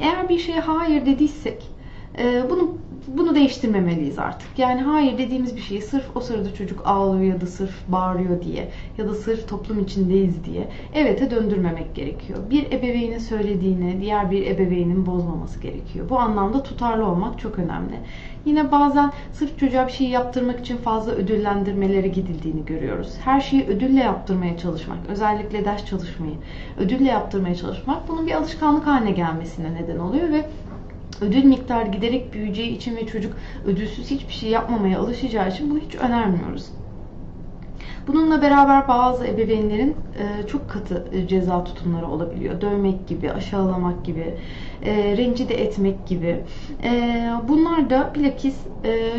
eğer 0.00 0.28
bir 0.28 0.38
şeye 0.38 0.60
hayır 0.60 1.06
dediysek, 1.06 1.70
e, 2.18 2.50
bunu 2.50 2.78
bunu 3.16 3.34
değiştirmemeliyiz 3.34 4.18
artık. 4.18 4.58
Yani 4.58 4.82
hayır 4.82 5.18
dediğimiz 5.18 5.56
bir 5.56 5.60
şeyi 5.60 5.82
sırf 5.82 6.16
o 6.16 6.20
sırada 6.20 6.54
çocuk 6.54 6.82
ağlıyor 6.84 7.34
ya 7.34 7.40
da 7.40 7.46
sırf 7.46 7.74
bağırıyor 7.88 8.42
diye 8.42 8.68
ya 8.98 9.08
da 9.08 9.14
sırf 9.14 9.48
toplum 9.48 9.80
içindeyiz 9.80 10.44
diye 10.44 10.68
evete 10.94 11.30
döndürmemek 11.30 11.94
gerekiyor. 11.94 12.38
Bir 12.50 12.66
ebeveynin 12.66 13.18
söylediğini 13.18 14.00
diğer 14.00 14.30
bir 14.30 14.46
ebeveynin 14.46 15.06
bozmaması 15.06 15.60
gerekiyor. 15.60 16.08
Bu 16.08 16.18
anlamda 16.18 16.62
tutarlı 16.62 17.06
olmak 17.06 17.38
çok 17.38 17.58
önemli. 17.58 17.94
Yine 18.44 18.72
bazen 18.72 19.12
sırf 19.32 19.58
çocuğa 19.58 19.86
bir 19.86 19.92
şey 19.92 20.08
yaptırmak 20.08 20.60
için 20.60 20.76
fazla 20.76 21.12
ödüllendirmelere 21.12 22.08
gidildiğini 22.08 22.64
görüyoruz. 22.64 23.14
Her 23.24 23.40
şeyi 23.40 23.66
ödülle 23.66 24.00
yaptırmaya 24.00 24.58
çalışmak, 24.58 24.98
özellikle 25.08 25.64
ders 25.64 25.86
çalışmayı 25.86 26.34
ödülle 26.78 27.08
yaptırmaya 27.08 27.54
çalışmak 27.54 28.08
bunun 28.08 28.26
bir 28.26 28.32
alışkanlık 28.32 28.86
haline 28.86 29.10
gelmesine 29.10 29.74
neden 29.74 29.98
oluyor 29.98 30.28
ve 30.32 30.44
ödül 31.20 31.44
miktarı 31.44 31.88
giderek 31.88 32.32
büyüyeceği 32.32 32.76
için 32.76 32.96
ve 32.96 33.06
çocuk 33.06 33.32
ödülsüz 33.66 34.10
hiçbir 34.10 34.32
şey 34.32 34.50
yapmamaya 34.50 35.00
alışacağı 35.00 35.48
için 35.48 35.70
bunu 35.70 35.78
hiç 35.78 35.94
önermiyoruz. 35.94 36.70
Bununla 38.08 38.42
beraber 38.42 38.88
bazı 38.88 39.26
ebeveynlerin 39.26 39.96
e, 40.18 40.46
çok 40.46 40.70
katı 40.70 41.04
e, 41.12 41.28
ceza 41.28 41.64
tutumları 41.64 42.06
olabiliyor. 42.06 42.60
Dövmek 42.60 43.08
gibi, 43.08 43.32
aşağılamak 43.32 44.04
gibi, 44.04 44.34
e, 44.82 45.16
rencide 45.16 45.54
etmek 45.54 46.06
gibi. 46.06 46.40
Bunlar 47.48 47.90
da 47.90 48.12
bilakis 48.14 48.56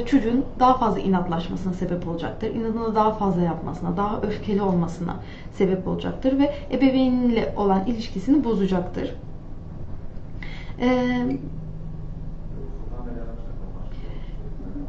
çocuğun 0.05 0.45
daha 0.59 0.77
fazla 0.77 0.99
inatlaşmasına 0.99 1.73
sebep 1.73 2.07
olacaktır. 2.07 2.55
İnadını 2.55 2.95
daha 2.95 3.11
fazla 3.11 3.41
yapmasına, 3.41 3.97
daha 3.97 4.21
öfkeli 4.21 4.61
olmasına 4.61 5.15
sebep 5.53 5.87
olacaktır 5.87 6.39
ve 6.39 6.53
ebeveynle 6.71 7.53
olan 7.57 7.85
ilişkisini 7.85 8.43
bozacaktır. 8.43 9.13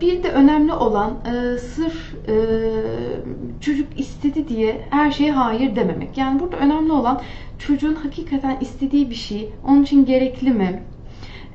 Bir 0.00 0.23
de 0.23 0.30
önemli 0.30 0.73
olan 0.73 1.11
e, 1.11 1.59
sırf 1.59 2.14
e, 2.28 2.35
çocuk 3.61 4.00
istedi 4.00 4.49
diye 4.49 4.80
her 4.90 5.11
şeye 5.11 5.33
hayır 5.33 5.76
dememek. 5.76 6.19
Yani 6.19 6.40
burada 6.40 6.57
önemli 6.57 6.92
olan 6.92 7.21
çocuğun 7.59 7.95
hakikaten 7.95 8.59
istediği 8.61 9.11
bir 9.11 9.14
şey 9.14 9.52
onun 9.66 9.83
için 9.83 10.04
gerekli 10.04 10.50
mi? 10.50 10.83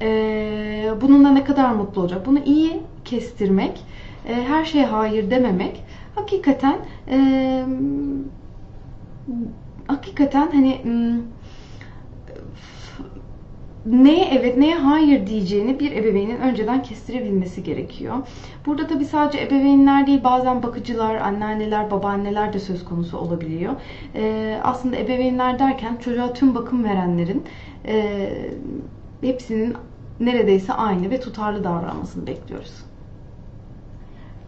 E, 0.01 0.89
bununla 1.01 1.29
ne 1.29 1.43
kadar 1.43 1.69
mutlu 1.73 2.01
olacak? 2.01 2.25
Bunu 2.25 2.39
iyi 2.45 2.79
kestirmek, 3.05 3.83
e, 4.27 4.33
her 4.33 4.65
şeye 4.65 4.85
hayır 4.85 5.31
dememek 5.31 5.83
hakikaten 6.15 6.77
e, 7.09 7.65
hakikaten 9.87 10.49
hani 10.51 10.81
neye 13.85 14.25
evet 14.31 14.57
neye 14.57 14.75
hayır 14.75 15.27
diyeceğini 15.27 15.79
bir 15.79 15.91
ebeveynin 15.91 16.37
önceden 16.37 16.83
kestirebilmesi 16.83 17.63
gerekiyor. 17.63 18.15
Burada 18.65 18.87
tabii 18.87 19.05
sadece 19.05 19.43
ebeveynler 19.43 20.07
değil 20.07 20.23
bazen 20.23 20.63
bakıcılar, 20.63 21.15
anneanneler, 21.15 21.91
babaanneler 21.91 22.53
de 22.53 22.59
söz 22.59 22.85
konusu 22.85 23.17
olabiliyor. 23.17 23.73
Ee, 24.15 24.59
aslında 24.63 24.97
ebeveynler 24.97 25.59
derken 25.59 25.95
çocuğa 25.95 26.33
tüm 26.33 26.55
bakım 26.55 26.83
verenlerin 26.83 27.43
e, 27.87 28.29
hepsinin 29.21 29.73
neredeyse 30.19 30.73
aynı 30.73 31.09
ve 31.09 31.19
tutarlı 31.19 31.63
davranmasını 31.63 32.27
bekliyoruz. 32.27 32.85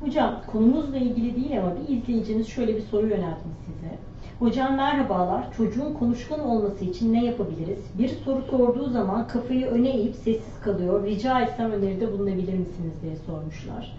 Hocam 0.01 0.41
konumuzla 0.48 0.98
ilgili 0.98 1.36
değil 1.36 1.60
ama 1.60 1.74
bir 1.75 1.98
izleyicimiz 1.98 2.48
şöyle 2.48 2.75
bir 2.75 2.82
soru 2.82 3.08
yöneltmiş 3.08 3.58
size. 3.65 4.07
Hocam 4.40 4.76
merhabalar. 4.76 5.48
Çocuğun 5.58 5.94
konuşkan 5.94 6.40
olması 6.40 6.86
için 6.86 7.14
ne 7.14 7.26
yapabiliriz? 7.26 7.80
Bir 8.00 8.10
soru 8.10 8.42
sorduğu 8.42 8.90
zaman 8.90 9.28
kafayı 9.28 9.66
öne 9.66 9.90
eğip 9.90 10.16
sessiz 10.16 10.60
kalıyor. 10.64 11.06
Rica 11.06 11.42
etsem 11.42 11.72
öneride 11.72 12.12
bulunabilir 12.12 12.54
misiniz 12.54 12.94
diye 13.02 13.16
sormuşlar. 13.16 13.98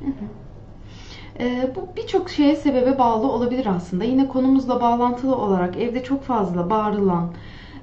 E, 1.40 1.70
bu 1.76 1.88
birçok 1.96 2.30
şeye 2.30 2.56
sebebe 2.56 2.98
bağlı 2.98 3.32
olabilir 3.32 3.66
aslında. 3.66 4.04
Yine 4.04 4.28
konumuzla 4.28 4.80
bağlantılı 4.80 5.36
olarak 5.36 5.76
evde 5.76 6.04
çok 6.04 6.22
fazla 6.22 6.70
bağırılan, 6.70 7.30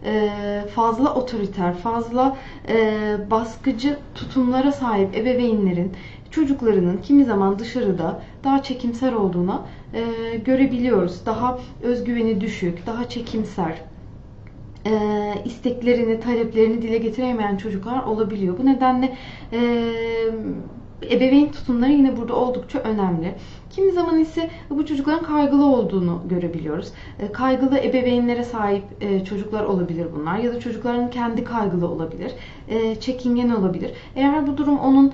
e, 0.06 0.30
fazla 0.75 1.13
otoriter, 1.13 1.74
fazla 1.77 2.38
e, 2.68 3.18
baskıcı 3.32 3.98
tutumlara 4.15 4.72
sahip 4.72 5.18
ebeveynlerin 5.18 5.92
çocuklarının 6.32 6.98
kimi 6.98 7.25
zaman 7.25 7.60
dışarıda 7.60 8.22
daha 8.44 8.63
çekimser 8.63 9.13
olduğuna 9.13 9.62
e, 9.96 10.36
görebiliyoruz. 10.38 11.25
Daha 11.25 11.60
özgüveni 11.84 12.42
düşük, 12.42 12.86
daha 12.88 13.10
çekimser, 13.10 13.82
e, 14.86 14.92
isteklerini, 15.46 16.20
taleplerini 16.20 16.82
dile 16.82 16.98
getiremeyen 16.98 17.58
çocuklar 17.58 18.04
olabiliyor. 18.04 18.58
Bu 18.58 18.66
nedenle 18.66 19.18
e, 19.54 19.60
ebeveyn 21.12 21.52
tutumları 21.52 21.92
yine 21.92 22.18
burada 22.18 22.36
oldukça 22.36 22.80
önemli. 22.80 23.36
Kimi 23.70 23.92
zaman 23.92 24.20
ise 24.20 24.50
bu 24.70 24.86
çocukların 24.86 25.24
kaygılı 25.24 25.66
olduğunu 25.66 26.22
görebiliyoruz. 26.30 26.92
E, 27.20 27.32
kaygılı 27.32 27.80
ebeveynlere 27.80 28.44
sahip 28.44 28.84
e, 29.02 29.25
çocuklar 29.25 29.64
olabilir 29.64 30.08
bunlar 30.16 30.38
ya 30.38 30.54
da 30.54 30.60
çocukların 30.60 31.10
kendi 31.10 31.44
kaygılı 31.44 31.88
olabilir, 31.88 32.32
e, 32.68 32.96
çekingen 32.96 33.50
olabilir. 33.50 33.92
Eğer 34.16 34.48
bu 34.48 34.58
durum 34.58 34.80
onun 34.80 35.14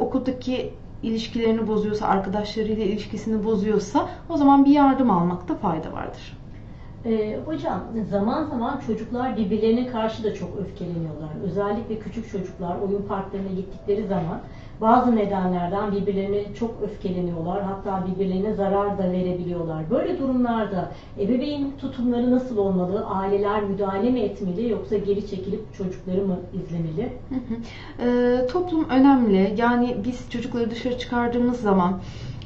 okuldaki 0.00 0.70
ilişkilerini 1.04 1.68
bozuyorsa, 1.68 2.06
arkadaşlarıyla 2.06 2.84
ilişkisini 2.84 3.44
bozuyorsa 3.44 4.08
o 4.28 4.36
zaman 4.36 4.64
bir 4.64 4.70
yardım 4.70 5.10
almakta 5.10 5.54
fayda 5.54 5.92
vardır. 5.92 6.43
Ee, 7.06 7.38
hocam 7.46 7.80
zaman 8.10 8.44
zaman 8.44 8.80
çocuklar 8.86 9.36
birbirlerine 9.36 9.86
karşı 9.86 10.24
da 10.24 10.34
çok 10.34 10.48
öfkeleniyorlar. 10.60 11.28
Özellikle 11.44 11.98
küçük 11.98 12.32
çocuklar 12.32 12.76
oyun 12.88 13.02
parklarına 13.02 13.48
gittikleri 13.48 14.06
zaman 14.06 14.40
bazı 14.80 15.16
nedenlerden 15.16 15.92
birbirlerine 15.92 16.54
çok 16.54 16.82
öfkeleniyorlar. 16.82 17.62
Hatta 17.62 18.06
birbirlerine 18.06 18.54
zarar 18.54 18.98
da 18.98 19.12
verebiliyorlar. 19.12 19.90
Böyle 19.90 20.18
durumlarda 20.18 20.92
ebeveyn 21.20 21.70
tutumları 21.80 22.30
nasıl 22.30 22.56
olmalı? 22.56 23.06
Aileler 23.06 23.62
müdahale 23.62 24.10
mi 24.10 24.20
etmeli 24.20 24.68
yoksa 24.68 24.96
geri 24.96 25.26
çekilip 25.26 25.74
çocukları 25.74 26.26
mı 26.26 26.36
izlemeli? 26.52 27.12
Ee, 28.00 28.46
toplum 28.46 28.88
önemli. 28.88 29.54
Yani 29.56 29.96
biz 30.04 30.30
çocukları 30.30 30.70
dışarı 30.70 30.98
çıkardığımız 30.98 31.60
zaman 31.60 32.00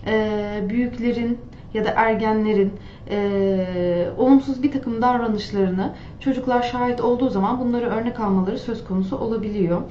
e, 0.06 0.64
büyüklerin 0.68 1.38
ya 1.74 1.84
da 1.84 1.90
ergenlerin 1.96 2.72
e, 3.10 4.08
olumsuz 4.18 4.62
bir 4.62 4.72
takım 4.72 5.02
davranışlarını 5.02 5.94
çocuklar 6.20 6.62
şahit 6.62 7.00
olduğu 7.00 7.30
zaman 7.30 7.60
bunları 7.60 7.86
örnek 7.86 8.20
almaları 8.20 8.58
söz 8.58 8.84
konusu 8.84 9.16
olabiliyor. 9.18 9.82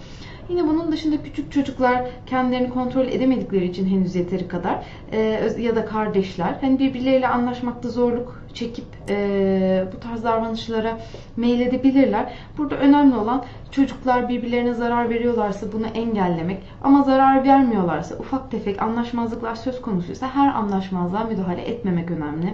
Yine 0.50 0.67
bunun 0.67 0.91
dışında 0.91 1.24
küçük 1.24 1.51
çocuklar 1.51 2.05
kendilerini 2.25 2.69
kontrol 2.69 3.07
edemedikleri 3.07 3.65
için 3.65 3.88
henüz 3.88 4.15
yeteri 4.15 4.48
kadar 4.48 4.86
e, 5.12 5.19
ya 5.60 5.75
da 5.75 5.86
kardeşler 5.86 6.55
hani 6.62 6.79
birbirleriyle 6.79 7.27
anlaşmakta 7.27 7.89
zorluk 7.89 8.41
çekip 8.58 8.86
e, 9.10 9.86
bu 9.96 10.00
tarz 10.00 10.24
davranışlara 10.24 11.00
meyledebilirler. 11.38 12.34
Burada 12.58 12.76
önemli 12.76 13.16
olan 13.16 13.44
çocuklar 13.72 14.30
birbirlerine 14.30 14.74
zarar 14.74 15.10
veriyorlarsa 15.10 15.72
bunu 15.72 15.86
engellemek 15.88 16.64
ama 16.84 17.04
zarar 17.04 17.44
vermiyorlarsa 17.44 18.16
ufak 18.16 18.52
tefek 18.52 18.82
anlaşmazlıklar 18.82 19.56
söz 19.56 19.82
konusuysa 19.82 20.36
her 20.36 20.54
anlaşmazlığa 20.54 21.24
müdahale 21.24 21.62
etmemek 21.62 22.12
önemli. 22.12 22.54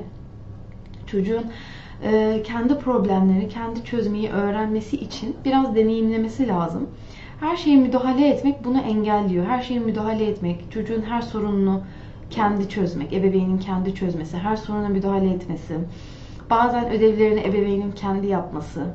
Çocuğun 1.07 1.45
e, 2.03 2.43
kendi 2.43 2.77
problemlerini 2.77 3.49
kendi 3.49 3.83
çözmeyi 3.83 4.29
öğrenmesi 4.29 4.97
için 4.97 5.35
biraz 5.45 5.75
deneyimlemesi 5.75 6.47
lazım. 6.47 6.89
Her 7.39 7.57
şeye 7.57 7.77
müdahale 7.77 8.27
etmek 8.29 8.65
bunu 8.65 8.79
engelliyor. 8.79 9.45
Her 9.45 9.61
şeye 9.61 9.79
müdahale 9.79 10.25
etmek, 10.25 10.71
çocuğun 10.71 11.01
her 11.01 11.21
sorununu 11.21 11.81
kendi 12.33 12.69
çözmek, 12.69 13.13
ebeveynin 13.13 13.57
kendi 13.57 13.95
çözmesi, 13.95 14.37
her 14.37 14.55
soruna 14.55 14.89
müdahale 14.89 15.29
etmesi, 15.29 15.79
bazen 16.49 16.89
ödevlerini 16.89 17.39
ebeveynin 17.39 17.91
kendi 17.91 18.27
yapması, 18.27 18.87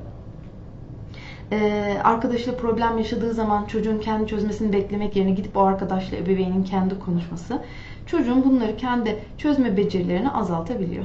ee, 1.52 1.96
arkadaşıyla 2.04 2.56
problem 2.56 2.98
yaşadığı 2.98 3.34
zaman 3.34 3.64
çocuğun 3.64 3.98
kendi 3.98 4.26
çözmesini 4.26 4.72
beklemek 4.72 5.16
yerine 5.16 5.30
gidip 5.30 5.56
o 5.56 5.60
arkadaşla 5.60 6.16
ebeveynin 6.16 6.64
kendi 6.64 6.98
konuşması, 6.98 7.62
çocuğun 8.06 8.44
bunları 8.44 8.76
kendi 8.76 9.18
çözme 9.38 9.76
becerilerini 9.76 10.30
azaltabiliyor. 10.30 11.04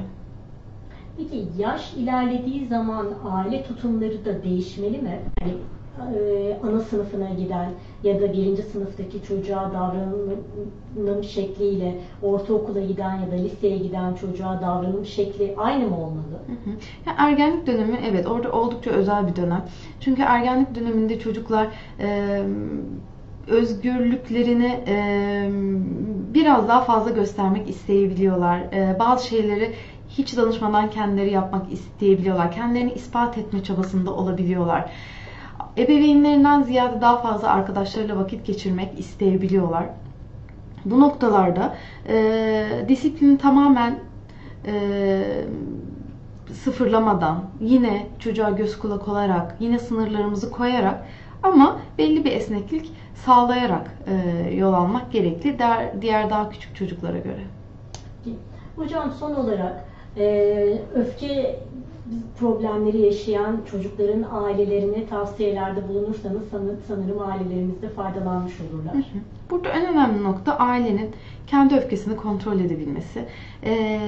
Peki 1.16 1.46
yaş 1.58 1.94
ilerlediği 1.94 2.66
zaman 2.66 3.06
aile 3.30 3.62
tutumları 3.64 4.24
da 4.24 4.42
değişmeli 4.42 4.98
mi? 4.98 5.18
E, 5.42 5.46
ana 6.62 6.80
sınıfına 6.80 7.28
giden 7.28 7.70
ya 8.02 8.20
da 8.20 8.32
birinci 8.32 8.62
sınıftaki 8.62 9.22
çocuğa 9.22 9.72
davranım 9.72 11.24
şekliyle 11.24 11.94
ortaokula 12.22 12.80
giden 12.80 13.14
ya 13.14 13.30
da 13.30 13.34
liseye 13.34 13.78
giden 13.78 14.14
çocuğa 14.14 14.60
davranım 14.60 15.06
şekli 15.06 15.54
aynı 15.56 15.86
mı 15.86 15.96
olmalı? 15.96 16.40
Hı 16.46 16.52
hı. 16.52 16.74
Ya 17.06 17.14
ergenlik 17.18 17.66
dönemi 17.66 17.98
evet 18.10 18.26
orada 18.26 18.52
oldukça 18.52 18.90
özel 18.90 19.28
bir 19.28 19.36
dönem. 19.36 19.64
Çünkü 20.00 20.22
ergenlik 20.22 20.74
döneminde 20.74 21.18
çocuklar 21.18 21.68
e, 22.00 22.42
özgürlüklerini 23.48 24.80
e, 24.86 25.48
biraz 26.34 26.68
daha 26.68 26.80
fazla 26.80 27.10
göstermek 27.10 27.68
isteyebiliyorlar. 27.68 28.58
E, 28.58 28.96
bazı 28.98 29.26
şeyleri 29.26 29.72
hiç 30.08 30.36
danışmadan 30.36 30.90
kendileri 30.90 31.30
yapmak 31.30 31.72
isteyebiliyorlar. 31.72 32.52
Kendilerini 32.52 32.92
ispat 32.92 33.38
etme 33.38 33.62
çabasında 33.62 34.14
olabiliyorlar. 34.14 34.90
Ebeveynlerinden 35.78 36.62
ziyade 36.62 37.00
daha 37.00 37.16
fazla 37.16 37.48
arkadaşlarıyla 37.48 38.16
vakit 38.16 38.46
geçirmek 38.46 38.98
isteyebiliyorlar. 39.00 39.84
Bu 40.84 41.00
noktalarda 41.00 41.74
e, 42.08 42.66
disiplini 42.88 43.38
tamamen 43.38 43.98
e, 44.66 45.22
sıfırlamadan, 46.52 47.44
yine 47.60 48.06
çocuğa 48.18 48.50
göz 48.50 48.78
kulak 48.78 49.08
olarak, 49.08 49.56
yine 49.60 49.78
sınırlarımızı 49.78 50.50
koyarak 50.50 51.06
ama 51.42 51.76
belli 51.98 52.24
bir 52.24 52.32
esneklik 52.32 52.92
sağlayarak 53.14 53.90
e, 54.06 54.54
yol 54.54 54.72
almak 54.72 55.12
gerekli 55.12 55.58
diğer, 55.58 56.02
diğer 56.02 56.30
daha 56.30 56.50
küçük 56.50 56.76
çocuklara 56.76 57.18
göre. 57.18 57.40
Hocam 58.76 59.12
son 59.20 59.34
olarak 59.34 59.84
e, 60.16 60.78
öfke 60.94 61.60
problemleri 62.38 63.00
yaşayan 63.00 63.56
çocukların 63.70 64.24
ailelerine 64.32 65.06
tavsiyelerde 65.06 65.88
bulunursanız 65.88 66.48
sanır- 66.50 66.76
sanırım 66.88 67.20
ailelerimiz 67.22 67.82
de 67.82 67.88
faydalanmış 67.88 68.52
olurlar. 68.60 68.92
Burada 69.50 69.68
en 69.68 69.86
önemli 69.86 70.22
nokta 70.24 70.56
ailenin 70.56 71.10
kendi 71.46 71.74
öfkesini 71.74 72.16
kontrol 72.16 72.60
edebilmesi. 72.60 73.24
Ee, 73.64 74.00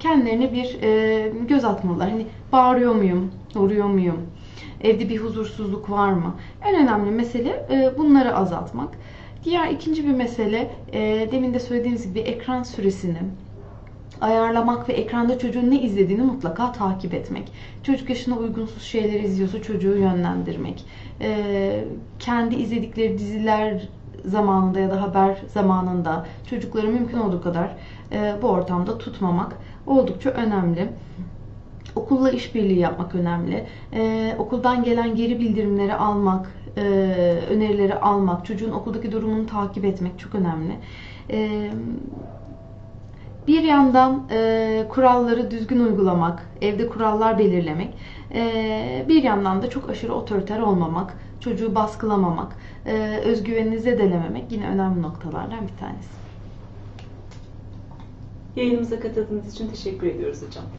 kendilerine 0.00 0.52
bir 0.52 0.82
e, 0.82 1.28
göz 1.48 1.64
atmalılar. 1.64 2.10
Hani 2.10 2.26
bağırıyor 2.52 2.94
muyum, 2.94 3.30
vuruyor 3.54 3.86
muyum, 3.86 4.18
evde 4.80 5.08
bir 5.08 5.18
huzursuzluk 5.18 5.90
var 5.90 6.12
mı? 6.12 6.34
En 6.64 6.74
önemli 6.82 7.10
mesele 7.10 7.66
e, 7.70 7.98
bunları 7.98 8.36
azaltmak. 8.36 8.88
Diğer 9.44 9.68
ikinci 9.70 10.06
bir 10.06 10.14
mesele 10.14 10.70
e, 10.92 11.28
demin 11.32 11.54
de 11.54 11.60
söylediğimiz 11.60 12.08
gibi 12.08 12.20
ekran 12.20 12.62
süresini 12.62 13.18
ayarlamak 14.20 14.88
ve 14.88 14.92
ekranda 14.92 15.38
çocuğun 15.38 15.70
ne 15.70 15.82
izlediğini 15.82 16.22
mutlaka 16.22 16.72
takip 16.72 17.14
etmek. 17.14 17.52
Çocuk 17.82 18.08
yaşına 18.10 18.36
uygunsuz 18.36 18.82
şeyler 18.82 19.20
izliyorsa 19.20 19.62
çocuğu 19.62 19.96
yönlendirmek. 19.96 20.84
Ee, 21.20 21.84
kendi 22.18 22.54
izledikleri 22.54 23.18
diziler 23.18 23.88
zamanında 24.24 24.80
ya 24.80 24.90
da 24.90 25.02
haber 25.02 25.42
zamanında 25.54 26.26
çocukları 26.50 26.88
mümkün 26.88 27.18
olduğu 27.18 27.42
kadar 27.42 27.76
e, 28.12 28.34
bu 28.42 28.48
ortamda 28.48 28.98
tutmamak 28.98 29.56
oldukça 29.86 30.30
önemli. 30.30 30.88
Okulla 31.96 32.30
işbirliği 32.30 32.78
yapmak 32.78 33.14
önemli. 33.14 33.66
Ee, 33.92 34.34
okuldan 34.38 34.84
gelen 34.84 35.16
geri 35.16 35.40
bildirimleri 35.40 35.94
almak, 35.94 36.50
e, 36.76 36.82
önerileri 37.50 37.94
almak, 37.94 38.46
çocuğun 38.46 38.70
okuldaki 38.70 39.12
durumunu 39.12 39.46
takip 39.46 39.84
etmek 39.84 40.18
çok 40.18 40.34
önemli. 40.34 40.72
Ee, 41.30 41.70
bir 43.46 43.62
yandan 43.62 44.22
e, 44.30 44.86
kuralları 44.88 45.50
düzgün 45.50 45.80
uygulamak, 45.80 46.46
evde 46.60 46.88
kurallar 46.88 47.38
belirlemek, 47.38 47.94
e, 48.34 49.04
bir 49.08 49.22
yandan 49.22 49.62
da 49.62 49.70
çok 49.70 49.90
aşırı 49.90 50.14
otoriter 50.14 50.60
olmamak, 50.60 51.14
çocuğu 51.40 51.74
baskılamamak, 51.74 52.56
e, 52.86 53.20
özgüvenini 53.24 53.78
zedelememek 53.78 54.52
yine 54.52 54.68
önemli 54.68 55.02
noktalardan 55.02 55.60
bir 55.62 55.78
tanesi. 55.80 56.16
Yayınımıza 58.56 59.00
katıldığınız 59.00 59.54
için 59.54 59.68
teşekkür 59.68 60.06
ediyoruz 60.06 60.42
hocam. 60.46 60.64